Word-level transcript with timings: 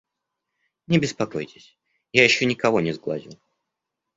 Не 0.87 0.97
беспокойтесь, 0.97 1.77
я 2.11 2.23
еще 2.23 2.45
никого 2.47 2.81
не 2.81 2.91
сглазил. 2.91 3.39